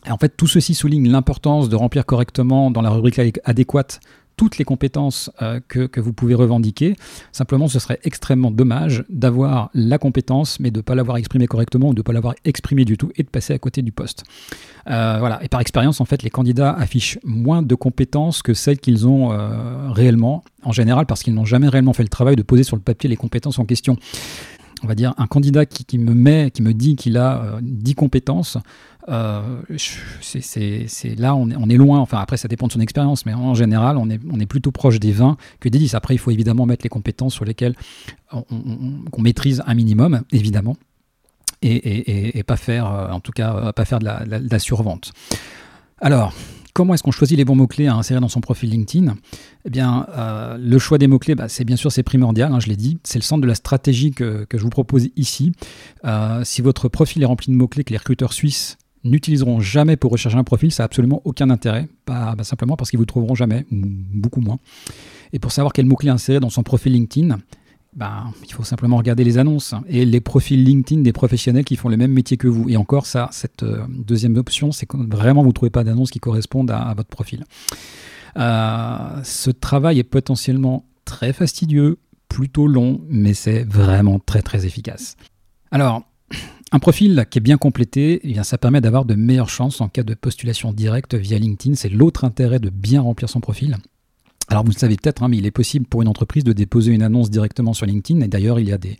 en 0.07 0.17
fait, 0.17 0.35
tout 0.35 0.47
ceci 0.47 0.73
souligne 0.73 1.09
l'importance 1.09 1.69
de 1.69 1.75
remplir 1.75 2.05
correctement 2.05 2.71
dans 2.71 2.81
la 2.81 2.89
rubrique 2.89 3.19
adéquate 3.43 3.99
toutes 4.39 4.57
les 4.57 4.63
compétences 4.63 5.29
euh, 5.41 5.59
que, 5.67 5.99
vous 5.99 6.13
pouvez 6.13 6.33
revendiquer. 6.33 6.95
Simplement, 7.33 7.67
ce 7.67 7.77
serait 7.77 7.99
extrêmement 8.05 8.51
dommage 8.51 9.03
d'avoir 9.09 9.69
la 9.73 9.97
compétence, 9.97 10.61
mais 10.61 10.71
de 10.71 10.77
ne 10.77 10.81
pas 10.81 10.95
l'avoir 10.95 11.17
exprimée 11.17 11.45
correctement 11.45 11.89
ou 11.89 11.93
de 11.93 11.99
ne 11.99 12.03
pas 12.03 12.13
l'avoir 12.13 12.35
exprimée 12.45 12.85
du 12.85 12.95
tout 12.95 13.11
et 13.17 13.23
de 13.23 13.27
passer 13.27 13.51
à 13.51 13.59
côté 13.59 13.81
du 13.81 13.91
poste. 13.91 14.23
Euh, 14.89 15.17
voilà. 15.19 15.43
Et 15.43 15.49
par 15.49 15.59
expérience, 15.59 15.99
en 15.99 16.05
fait, 16.05 16.23
les 16.23 16.29
candidats 16.29 16.71
affichent 16.71 17.19
moins 17.25 17.61
de 17.61 17.75
compétences 17.75 18.41
que 18.41 18.53
celles 18.53 18.79
qu'ils 18.79 19.09
ont 19.09 19.33
euh, 19.33 19.91
réellement, 19.91 20.45
en 20.63 20.71
général, 20.71 21.05
parce 21.05 21.21
qu'ils 21.21 21.33
n'ont 21.33 21.43
jamais 21.43 21.67
réellement 21.67 21.91
fait 21.91 22.03
le 22.03 22.07
travail 22.07 22.37
de 22.37 22.41
poser 22.41 22.63
sur 22.63 22.77
le 22.77 22.81
papier 22.81 23.09
les 23.09 23.17
compétences 23.17 23.59
en 23.59 23.65
question 23.65 23.97
on 24.83 24.87
va 24.87 24.95
dire, 24.95 25.13
un 25.17 25.27
candidat 25.27 25.65
qui, 25.65 25.97
me 25.97 26.13
met, 26.13 26.51
qui 26.51 26.61
me 26.61 26.73
dit 26.73 26.95
qu'il 26.95 27.17
a 27.17 27.59
10 27.61 27.95
compétences, 27.95 28.57
euh, 29.09 29.61
c'est 30.21 31.15
là, 31.17 31.35
on 31.35 31.69
est, 31.69 31.77
loin. 31.77 31.99
Enfin, 31.99 32.19
après, 32.19 32.37
ça 32.37 32.47
dépend 32.47 32.67
de 32.67 32.71
son 32.71 32.79
expérience, 32.79 33.25
mais 33.25 33.33
en 33.33 33.55
général, 33.55 33.97
on 33.97 34.09
est, 34.09 34.45
plutôt 34.45 34.71
proche 34.71 34.99
des 34.99 35.11
20 35.11 35.37
que 35.59 35.69
des 35.69 35.79
10. 35.79 35.95
Après, 35.95 36.13
il 36.13 36.17
faut 36.17 36.31
évidemment 36.31 36.65
mettre 36.65 36.83
les 36.83 36.89
compétences 36.89 37.33
sur 37.33 37.45
lesquelles 37.45 37.75
on, 38.31 39.21
maîtrise 39.21 39.63
un 39.65 39.73
minimum, 39.73 40.21
évidemment, 40.31 40.77
et, 41.61 42.43
pas 42.45 42.57
faire, 42.57 42.91
euh, 42.91 43.11
en 43.11 43.19
tout 43.19 43.31
cas, 43.31 43.55
euh, 43.55 43.71
pas 43.71 43.85
faire 43.85 43.99
de 43.99 44.05
la, 44.05 44.23
la, 44.25 44.59
survente. 44.59 45.11
Alors, 45.99 46.33
comment 46.79 46.93
est-ce 46.93 47.03
qu'on 47.03 47.11
choisit 47.11 47.37
les 47.37 47.43
bons 47.43 47.57
mots-clés 47.57 47.87
à 47.87 47.95
insérer 47.95 48.21
dans 48.21 48.29
son 48.29 48.39
profil 48.39 48.69
LinkedIn 48.69 49.13
Eh 49.65 49.69
bien, 49.69 50.07
le 50.57 50.79
choix 50.79 50.97
des 50.97 51.07
mots-clés, 51.07 51.35
bah, 51.35 51.49
c'est 51.49 51.65
bien 51.65 51.75
sûr 51.75 51.91
c'est 51.91 52.03
primordial, 52.03 52.53
hein, 52.53 52.61
je 52.61 52.67
l'ai 52.67 52.77
dit. 52.77 52.99
C'est 53.03 53.19
le 53.19 53.23
centre 53.23 53.41
de 53.41 53.47
la 53.47 53.55
stratégie 53.55 54.11
que, 54.11 54.47
je 54.49 54.61
vous 54.63 54.69
propose 54.69 55.09
ici. 55.17 55.51
si 56.43 56.61
votre 56.61 56.87
profil 56.87 57.21
est 57.21 57.25
rempli 57.25 57.51
de 57.51 57.57
mots-clés 57.57 57.83
que 57.83 57.91
les 57.91 57.97
recruteurs 57.97 58.31
suisses 58.31 58.77
n'utiliseront 59.03 59.59
jamais 59.59 59.97
pour 59.97 60.13
rechercher 60.13 60.37
un 60.37 60.45
profil, 60.45 60.71
ça 60.71 60.83
n'a 60.83 60.85
absolument 60.85 61.21
aucun 61.25 61.49
intérêt, 61.49 61.89
bah, 62.07 62.33
simplement 62.43 62.77
parce 62.77 62.91
qu'ils 62.91 62.99
vous 62.99 63.05
trouveront 63.05 63.35
jamais, 63.35 63.65
ou 63.73 63.81
beaucoup 63.81 64.39
moins. 64.39 64.59
Et 65.33 65.39
pour 65.39 65.51
savoir 65.51 65.73
quel 65.73 65.85
mot-clé 65.85 66.09
insérer 66.09 66.39
dans 66.39 66.49
son 66.49 66.63
profil 66.63 66.93
LinkedIn, 66.93 67.39
bah, 67.95 68.25
il 68.45 68.53
faut 68.53 68.63
simplement 68.63 68.97
regarder 68.97 69.23
les 69.23 69.37
annonces 69.37 69.73
et 69.87 70.05
les 70.05 70.21
profils 70.21 70.63
LinkedIn 70.63 71.01
des 71.01 71.13
professionnels 71.13 71.65
qui 71.65 71.75
font 71.75 71.89
le 71.89 71.97
même 71.97 72.11
métier 72.11 72.37
que 72.37 72.47
vous. 72.47 72.69
Et 72.69 72.77
encore, 72.77 73.05
ça, 73.05 73.29
cette 73.31 73.63
euh, 73.63 73.83
deuxième 73.89 74.37
option, 74.37 74.71
c'est 74.71 74.85
que 74.85 74.97
vraiment 74.97 75.41
vous 75.41 75.49
ne 75.49 75.53
trouvez 75.53 75.71
pas 75.71 75.83
d'annonces 75.83 76.11
qui 76.11 76.19
correspondent 76.19 76.71
à, 76.71 76.93
votre 76.95 77.09
profil. 77.09 77.45
Euh, 78.37 79.23
ce 79.23 79.49
travail 79.49 79.99
est 79.99 80.03
potentiellement 80.03 80.85
très 81.03 81.33
fastidieux, 81.33 81.97
plutôt 82.27 82.67
long, 82.67 83.01
mais 83.09 83.33
c'est 83.33 83.63
vraiment 83.63 84.19
très 84.19 84.43
très 84.43 84.67
efficace. 84.67 85.17
Alors, 85.71 86.03
un 86.71 86.79
profil 86.79 87.25
qui 87.31 87.39
est 87.39 87.41
bien 87.41 87.57
complété, 87.57 88.19
eh 88.23 88.33
bien, 88.33 88.43
ça 88.43 88.59
permet 88.59 88.81
d'avoir 88.81 89.05
de 89.05 89.15
meilleures 89.15 89.49
chances 89.49 89.81
en 89.81 89.89
cas 89.89 90.03
de 90.03 90.13
postulation 90.13 90.71
directe 90.71 91.15
via 91.15 91.39
LinkedIn. 91.39 91.73
C'est 91.73 91.89
l'autre 91.89 92.23
intérêt 92.23 92.59
de 92.59 92.69
bien 92.69 93.01
remplir 93.01 93.29
son 93.29 93.39
profil. 93.39 93.77
Alors 94.49 94.63
vous 94.63 94.71
le 94.71 94.77
savez 94.77 94.95
peut-être, 94.95 95.21
hein, 95.21 95.27
mais 95.27 95.37
il 95.37 95.45
est 95.45 95.51
possible 95.51 95.85
pour 95.85 96.01
une 96.01 96.07
entreprise 96.07 96.43
de 96.43 96.53
déposer 96.53 96.91
une 96.91 97.03
annonce 97.03 97.29
directement 97.29 97.73
sur 97.73 97.85
LinkedIn. 97.85 98.21
Et 98.21 98.27
d'ailleurs, 98.27 98.59
il 98.59 98.67
y 98.67 98.73
a 98.73 98.79
des, 98.79 98.97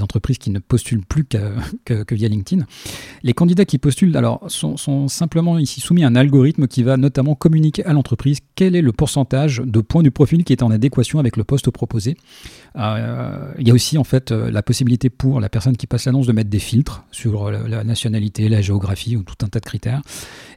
entreprises 0.00 0.38
qui 0.38 0.50
ne 0.50 0.58
postulent 0.58 1.04
plus 1.04 1.24
que, 1.24 2.14
via 2.14 2.28
LinkedIn. 2.28 2.64
Les 3.22 3.32
candidats 3.32 3.64
qui 3.64 3.78
postulent 3.78 4.16
alors, 4.16 4.44
sont, 4.48 5.08
simplement 5.08 5.58
ici 5.58 5.80
soumis 5.80 6.04
à 6.04 6.08
un 6.08 6.16
algorithme 6.16 6.66
qui 6.66 6.82
va 6.82 6.96
notamment 6.96 7.34
communiquer 7.34 7.84
à 7.84 7.92
l'entreprise 7.92 8.38
quel 8.54 8.74
est 8.74 8.82
le 8.82 8.92
pourcentage 8.92 9.62
de 9.64 9.80
points 9.80 10.02
du 10.02 10.10
profil 10.10 10.44
qui 10.44 10.52
est 10.52 10.62
en 10.62 10.70
adéquation 10.70 11.18
avec 11.18 11.36
le 11.36 11.44
poste 11.44 11.70
proposé. 11.70 12.16
Euh, 12.76 13.52
il 13.58 13.68
y 13.68 13.70
a 13.70 13.74
aussi 13.74 13.98
en 13.98 14.04
fait 14.04 14.32
euh, 14.32 14.50
la 14.50 14.62
possibilité 14.62 15.10
pour 15.10 15.40
la 15.40 15.48
personne 15.48 15.76
qui 15.76 15.86
passe 15.86 16.06
l'annonce 16.06 16.26
de 16.26 16.32
mettre 16.32 16.50
des 16.50 16.58
filtres 16.58 17.04
sur 17.10 17.50
la 17.50 17.84
nationalité, 17.84 18.48
la 18.48 18.60
géographie 18.60 19.16
ou 19.16 19.22
tout 19.22 19.44
un 19.44 19.48
tas 19.48 19.60
de 19.60 19.64
critères. 19.64 20.02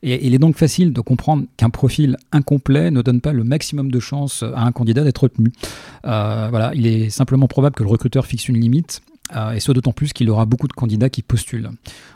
Et 0.04 0.28
il 0.28 0.36
est 0.36 0.40
donc 0.40 0.58
facile 0.58 0.92
de 0.92 1.00
comprendre 1.02 1.46
qu'un 1.56 1.70
profil 1.70 2.18
incomplet 2.34 2.92
ne 2.92 3.02
donne 3.02 3.22
pas 3.22 3.32
le 3.32 3.46
maximum 3.46 3.90
de 3.90 4.00
chances 4.02 4.44
à 4.44 4.64
un 4.64 4.74
candidat 4.74 5.04
d'être 5.04 5.24
retenu. 5.24 5.52
Euh, 6.06 6.72
il 6.76 6.86
est 6.86 7.10
simplement 7.10 7.48
probable 7.48 7.76
que 7.76 7.84
le 7.84 7.90
recruteur 7.90 8.26
fixe 8.26 8.50
une 8.50 8.60
limite 8.60 9.02
euh, 9.34 9.54
et 9.54 9.62
ce 9.62 9.72
d'autant 9.72 9.94
plus 9.94 10.12
qu'il 10.12 10.30
aura 10.30 10.46
beaucoup 10.46 10.68
de 10.68 10.74
candidats 10.74 11.10
qui 11.10 11.22
postulent. 11.22 11.72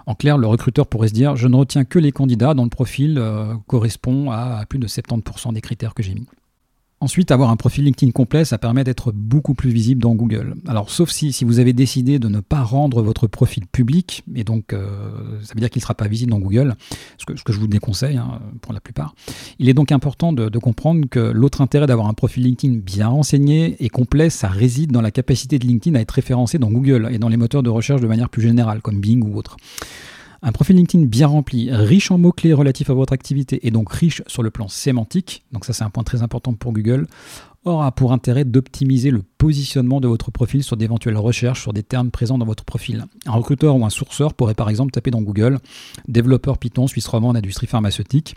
En 0.06 0.16
clair, 0.16 0.38
le 0.38 0.48
recruteur 0.48 0.86
pourrait 0.86 1.08
se 1.08 1.14
dire 1.14 1.38
je 1.38 1.48
ne 1.48 1.56
retiens 1.56 1.86
que 1.86 1.98
les 1.98 2.12
candidats 2.12 2.54
dont 2.54 2.66
le 2.66 2.70
profil 2.70 3.18
euh, 3.18 3.54
correspond 3.68 4.32
à, 4.32 4.66
plus 4.68 4.80
de 4.80 4.88
70% 4.88 5.54
des 5.54 5.62
critères 5.62 5.94
que 5.94 6.04
j'ai 6.04 6.14
mis. 6.14 6.28
Ensuite, 7.00 7.30
avoir 7.30 7.52
un 7.52 7.58
profil 7.58 7.86
LinkedIn 7.86 8.12
complet, 8.12 8.44
ça 8.44 8.58
permet 8.58 8.84
d'être 8.84 9.12
beaucoup 9.12 9.54
plus 9.54 9.70
visible 9.70 10.02
dans 10.02 10.16
Google. 10.16 10.56
Alors, 10.68 10.90
sauf 10.90 11.12
si, 11.12 11.32
si 11.32 11.46
vous 11.46 11.60
avez 11.60 11.72
décidé 11.72 12.18
de 12.18 12.28
ne 12.28 12.40
pas 12.40 12.64
rendre 12.64 13.04
votre 13.04 13.28
profil 13.28 13.68
public, 13.68 14.24
et 14.34 14.44
donc 14.44 14.74
euh, 14.74 14.88
ça 15.44 15.54
veut 15.54 15.60
dire 15.60 15.70
qu'il 15.70 15.80
ne 15.80 15.84
sera 15.84 15.94
pas 15.94 16.08
visible 16.08 16.32
dans 16.32 16.40
Google, 16.40 16.76
ce 17.20 17.26
que, 17.26 17.54
je 17.54 17.60
vous 17.60 17.68
déconseille 17.68 18.18
hein, 18.18 18.40
pour 18.62 18.74
la 18.74 18.80
plupart. 18.80 19.14
Il 19.60 19.70
est 19.70 19.76
donc 19.76 19.92
important 19.92 20.34
de, 20.34 20.50
de 20.50 20.58
comprendre 20.58 21.08
que 21.08 21.20
l'autre 21.20 21.62
intérêt 21.62 21.86
d'avoir 21.86 22.08
un 22.08 22.16
profil 22.16 22.44
LinkedIn 22.44 22.78
bien 22.78 23.10
renseigné 23.10 23.76
et 23.80 23.90
complet, 23.90 24.32
ça 24.32 24.48
réside 24.48 24.92
dans 24.92 25.02
la 25.02 25.12
capacité 25.12 25.60
de 25.60 25.68
LinkedIn 25.68 25.96
à 26.00 26.02
être 26.02 26.12
référencé 26.12 26.58
dans 26.58 26.72
Google 26.72 27.10
et 27.12 27.20
dans 27.20 27.30
les 27.30 27.38
moteurs 27.38 27.62
de 27.62 27.70
recherche 27.70 28.02
de 28.02 28.08
manière 28.08 28.30
plus 28.30 28.42
générale, 28.42 28.82
comme 28.82 29.00
Bing 29.00 29.24
ou 29.24 29.38
autre. 29.38 29.58
Un 30.42 30.52
profil 30.52 30.76
LinkedIn 30.76 31.06
bien 31.06 31.28
rempli, 31.28 31.72
riche 31.72 32.12
en 32.12 32.18
mots-clés 32.18 32.54
relatifs 32.54 32.90
à 32.90 32.94
votre 32.94 33.14
activité 33.14 33.66
et 33.66 33.72
donc 33.72 33.92
riche 33.92 34.22
sur 34.28 34.44
le 34.44 34.52
plan 34.52 34.68
sémantique, 34.68 35.44
donc 35.52 35.66
ça 35.66 35.74
c'est 35.74 35.84
un 35.84 35.90
point 35.90 36.04
très 36.04 36.22
important 36.22 36.54
pour 36.54 36.74
Google, 36.74 37.08
aura 37.66 37.92
pour 37.92 38.14
intérêt 38.14 38.46
d'optimiser 38.46 39.12
le 39.12 39.24
positionnement 39.38 40.00
de 40.00 40.08
votre 40.08 40.32
profil 40.32 40.64
sur 40.64 40.78
d'éventuelles 40.78 41.18
recherches 41.18 41.62
sur 41.62 41.74
des 41.74 41.84
termes 41.84 42.12
présents 42.12 42.38
dans 42.38 42.46
votre 42.46 42.64
profil. 42.64 43.06
Un 43.26 43.32
recruteur 43.32 43.76
ou 43.76 43.86
un 43.86 43.90
sourceur 43.90 44.34
pourrait 44.34 44.54
par 44.54 44.70
exemple 44.70 44.92
taper 44.92 45.12
dans 45.12 45.22
Google 45.22 45.60
développeur 46.08 46.58
Python 46.58 46.88
suisse 46.88 47.08
romand 47.08 47.30
en 47.30 47.36
industrie 47.36 47.68
pharmaceutique 47.68 48.36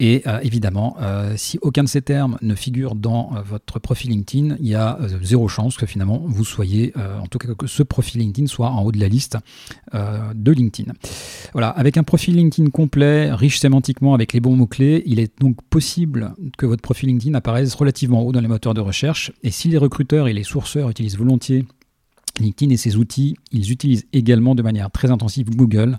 et 0.00 0.22
euh, 0.28 0.38
évidemment, 0.42 0.96
euh, 1.00 1.34
si 1.36 1.58
aucun 1.60 1.82
de 1.82 1.88
ces 1.88 2.02
termes 2.02 2.38
ne 2.40 2.54
figure 2.54 2.94
dans 2.94 3.32
euh, 3.34 3.40
votre 3.42 3.80
profil 3.80 4.10
LinkedIn, 4.10 4.56
il 4.60 4.68
y 4.68 4.76
a 4.76 4.96
zéro 5.22 5.48
chance 5.48 5.76
que 5.76 5.86
finalement 5.86 6.22
vous 6.24 6.44
soyez, 6.44 6.92
en 6.96 7.26
tout 7.26 7.38
cas 7.38 7.48
que 7.54 7.66
ce 7.66 7.82
profil 7.82 8.20
LinkedIn 8.20 8.46
soit 8.46 8.70
en 8.70 8.82
haut 8.82 8.92
de 8.92 9.00
la 9.00 9.08
liste 9.08 9.38
de 9.92 10.52
LinkedIn. 10.52 10.92
Voilà, 11.52 11.70
avec 11.70 11.96
un 11.96 12.02
profil 12.02 12.36
LinkedIn 12.36 12.70
complet, 12.70 13.32
riche 13.32 13.58
sémantiquement 13.58 14.14
avec 14.14 14.32
les 14.32 14.40
bons 14.40 14.56
mots-clés, 14.56 15.02
il 15.06 15.18
est 15.18 15.40
donc 15.40 15.56
possible 15.68 16.34
que 16.56 16.66
votre 16.66 16.82
profil 16.82 17.08
LinkedIn 17.08 17.34
apparaisse 17.34 17.74
relativement 17.74 18.22
haut 18.22 18.32
dans 18.32 18.40
les 18.40 18.48
moteurs 18.48 18.74
de 18.74 18.80
recherche. 18.80 19.32
Et 19.42 19.50
si 19.50 19.68
les 19.68 19.78
recruteurs 19.78 20.28
et 20.28 20.32
les 20.32 20.44
sourceurs 20.44 20.90
utilisent 20.90 21.18
volontiers 21.18 21.64
LinkedIn 22.38 22.72
et 22.72 22.76
ses 22.76 22.96
outils, 22.96 23.36
ils 23.52 23.70
utilisent 23.72 24.06
également 24.12 24.54
de 24.54 24.62
manière 24.62 24.90
très 24.90 25.10
intensive 25.10 25.50
Google. 25.50 25.98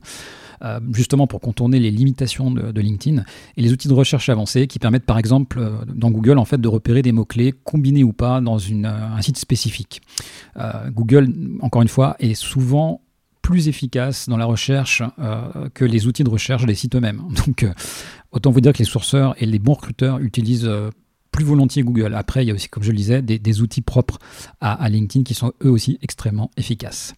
Euh, 0.61 0.79
justement 0.91 1.25
pour 1.25 1.39
contourner 1.39 1.79
les 1.79 1.89
limitations 1.89 2.51
de, 2.51 2.81
LinkedIn 2.81 3.23
et 3.55 3.61
les 3.61 3.71
outils 3.71 3.87
de 3.87 3.93
recherche 3.93 4.27
avancés 4.27 4.67
qui 4.67 4.77
permettent 4.77 5.05
par 5.05 5.17
exemple 5.17 5.57
euh, 5.57 5.85
dans 5.87 6.11
Google 6.11 6.37
en 6.37 6.43
fait 6.43 6.59
de 6.59 6.67
repérer 6.67 7.01
des 7.01 7.13
mots-clés 7.13 7.53
combinés 7.63 8.03
ou 8.03 8.11
pas 8.11 8.41
dans 8.41 8.57
euh, 8.57 9.15
un 9.15 9.21
site 9.21 9.37
spécifique. 9.37 10.01
Google, 10.89 11.33
encore 11.61 11.81
une 11.81 11.87
fois, 11.87 12.17
est 12.19 12.33
souvent 12.33 13.01
plus 13.41 13.69
efficace 13.69 14.27
dans 14.27 14.35
la 14.35 14.43
recherche 14.43 15.01
que 15.73 15.85
les 15.85 16.05
outils 16.05 16.25
de 16.25 16.29
recherche 16.29 16.65
des 16.65 16.75
sites 16.75 16.95
eux-mêmes. 16.95 17.21
Donc, 17.47 17.65
autant 18.31 18.51
vous 18.51 18.59
dire 18.59 18.73
que 18.73 18.79
les 18.79 18.83
sourceurs 18.83 19.35
et 19.41 19.45
les 19.45 19.59
bons 19.59 19.73
recruteurs 19.73 20.19
utilisent 20.19 20.69
plus 21.31 21.45
volontiers 21.45 21.83
Google. 21.83 22.15
Après, 22.15 22.43
il 22.43 22.47
y 22.47 22.51
a 22.51 22.53
aussi, 22.53 22.69
comme 22.69 22.83
je 22.83 22.91
le 22.91 22.97
disais, 22.97 23.21
des, 23.21 23.61
outils 23.61 23.81
propres 23.81 24.19
à, 24.61 24.89
LinkedIn 24.89 25.23
qui 25.23 25.33
sont 25.33 25.53
eux 25.63 25.69
aussi 25.69 25.99
extrêmement 26.01 26.51
efficaces. 26.57 27.13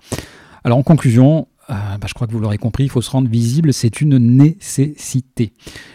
Alors, 0.63 0.77
en 0.77 0.84
conclusion, 0.84 1.48
euh, 1.70 1.74
bah, 1.98 2.08
je 2.08 2.13
crois 2.13 2.27
que 2.27 2.34
vous 2.34 2.39
l'aurez 2.39 2.58
compris, 2.58 2.84
il 2.84 2.89
faut 2.89 3.01
se 3.01 3.10
rendre 3.10 3.30
visible, 3.30 3.74
c'est 3.74 4.01
une 4.01 4.18
nécessité. 4.18 5.53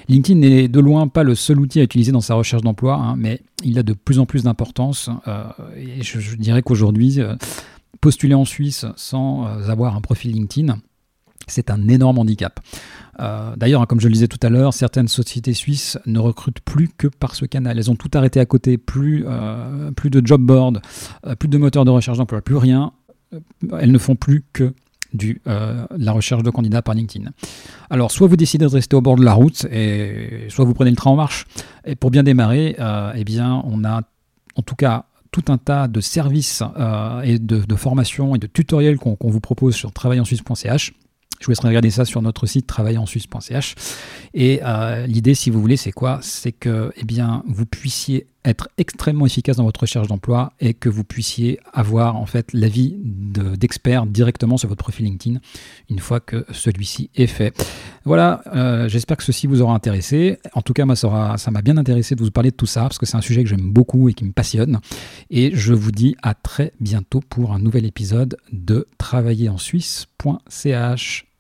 LinkedIn 0.08 0.38
n'est 0.38 0.68
de 0.68 0.80
loin 0.80 1.08
pas 1.08 1.22
le 1.22 1.34
seul 1.34 1.60
outil 1.60 1.80
à 1.80 1.82
utiliser 1.82 2.12
dans 2.12 2.20
sa 2.20 2.34
recherche 2.34 2.62
d'emploi, 2.62 2.94
hein, 2.94 3.14
mais 3.16 3.42
il 3.62 3.78
a 3.78 3.82
de 3.82 3.92
plus 3.92 4.18
en 4.18 4.26
plus 4.26 4.44
d'importance. 4.44 5.10
Euh, 5.28 5.44
et 5.76 6.02
je, 6.02 6.36
dirais 6.36 6.62
qu'aujourd'hui, 6.62 7.20
euh, 7.20 7.36
postuler 8.00 8.34
en 8.34 8.44
Suisse 8.44 8.86
sans 8.96 9.44
avoir 9.68 9.96
un 9.96 10.00
profil 10.00 10.32
LinkedIn, 10.32 10.78
c'est 11.46 11.70
un 11.70 11.88
énorme 11.88 12.18
handicap. 12.18 12.60
D'ailleurs, 13.18 13.82
hein, 13.82 13.86
comme 13.86 14.00
je 14.00 14.08
le 14.08 14.12
disais 14.12 14.28
tout 14.28 14.38
à 14.42 14.48
l'heure, 14.48 14.74
certaines 14.74 15.08
sociétés 15.08 15.54
suisses 15.54 15.98
ne 16.06 16.18
recrutent 16.18 16.60
plus 16.60 16.88
que 16.88 17.06
par 17.06 17.34
ce 17.34 17.44
canal. 17.44 17.78
Elles 17.78 17.90
ont 17.90 17.96
tout 17.96 18.10
arrêté 18.14 18.40
à 18.40 18.46
côté, 18.46 18.78
plus, 18.78 19.24
plus 19.96 20.10
de 20.10 20.26
job 20.26 20.42
board, 20.42 20.82
plus 21.38 21.48
de 21.48 21.58
moteurs 21.58 21.84
de 21.84 21.90
recherche 21.90 22.18
d'emploi, 22.18 22.42
plus 22.42 22.56
rien. 22.56 22.92
Elles 23.78 23.92
ne 23.92 23.98
font 23.98 24.16
plus 24.16 24.44
que 24.52 24.74
du, 25.12 25.40
euh, 25.46 25.86
la 25.96 26.12
recherche 26.12 26.42
de 26.42 26.50
candidats 26.50 26.82
par 26.82 26.94
LinkedIn. 26.94 27.30
Alors, 27.90 28.10
soit 28.10 28.26
vous 28.26 28.36
décidez 28.36 28.66
de 28.66 28.70
rester 28.70 28.96
au 28.96 29.00
bord 29.00 29.16
de 29.16 29.24
la 29.24 29.32
route, 29.32 29.66
et 29.70 30.46
soit 30.48 30.64
vous 30.64 30.74
prenez 30.74 30.90
le 30.90 30.96
train 30.96 31.10
en 31.10 31.16
marche. 31.16 31.46
Et 31.84 31.96
pour 31.96 32.10
bien 32.10 32.22
démarrer, 32.22 32.76
euh, 32.78 33.12
eh 33.14 33.24
bien, 33.24 33.62
on 33.64 33.84
a 33.84 34.02
en 34.54 34.62
tout 34.62 34.76
cas 34.76 35.06
tout 35.32 35.44
un 35.48 35.58
tas 35.58 35.88
de 35.88 36.00
services 36.00 36.62
euh, 36.78 37.20
et 37.22 37.38
de, 37.38 37.58
de, 37.58 37.74
formations 37.74 38.34
et 38.34 38.38
de 38.38 38.46
tutoriels 38.46 38.96
qu'on 38.96 39.16
vous 39.20 39.40
propose 39.40 39.74
sur 39.74 39.92
travaillensuisse.ch. 39.92 40.92
Je 41.40 41.46
vous 41.46 41.52
laisserai 41.52 41.68
regarder 41.68 41.90
ça 41.90 42.04
sur 42.04 42.22
notre 42.22 42.46
site 42.46 42.66
travaillensuisse.ch. 42.66 43.74
Et 44.34 44.60
euh, 44.64 45.06
l'idée, 45.06 45.34
si 45.34 45.50
vous 45.50 45.60
voulez, 45.60 45.76
c'est 45.76 45.92
quoi? 45.92 46.18
C'est 46.22 46.52
que 46.52 46.92
eh 46.96 47.04
bien, 47.04 47.42
vous 47.46 47.66
puissiez 47.66 48.26
être 48.46 48.68
extrêmement 48.78 49.26
efficace 49.26 49.56
dans 49.56 49.64
votre 49.64 49.80
recherche 49.80 50.06
d'emploi 50.06 50.52
et 50.60 50.72
que 50.72 50.88
vous 50.88 51.02
puissiez 51.04 51.58
avoir 51.72 52.14
en 52.16 52.26
fait 52.26 52.52
l'avis 52.52 52.94
d'experts 53.02 54.06
directement 54.06 54.56
sur 54.56 54.68
votre 54.68 54.84
profil 54.84 55.06
LinkedIn 55.06 55.40
une 55.90 55.98
fois 55.98 56.20
que 56.20 56.46
celui-ci 56.52 57.10
est 57.16 57.26
fait. 57.26 57.52
Voilà, 58.04 58.42
euh, 58.54 58.88
j'espère 58.88 59.16
que 59.16 59.24
ceci 59.24 59.48
vous 59.48 59.62
aura 59.62 59.74
intéressé. 59.74 60.38
En 60.54 60.62
tout 60.62 60.72
cas, 60.72 60.84
moi, 60.84 60.94
ça 60.94 61.50
m'a 61.50 61.62
bien 61.62 61.76
intéressé 61.76 62.14
de 62.14 62.22
vous 62.22 62.30
parler 62.30 62.52
de 62.52 62.56
tout 62.56 62.66
ça 62.66 62.82
parce 62.82 62.98
que 62.98 63.06
c'est 63.06 63.16
un 63.16 63.20
sujet 63.20 63.42
que 63.42 63.50
j'aime 63.50 63.72
beaucoup 63.72 64.08
et 64.08 64.14
qui 64.14 64.24
me 64.24 64.30
passionne. 64.32 64.78
Et 65.28 65.50
je 65.54 65.74
vous 65.74 65.90
dis 65.90 66.14
à 66.22 66.34
très 66.34 66.72
bientôt 66.80 67.20
pour 67.28 67.52
un 67.52 67.58
nouvel 67.58 67.84
épisode 67.84 68.36
de 68.52 68.86
travaillerensuisse.ch. 68.98 71.25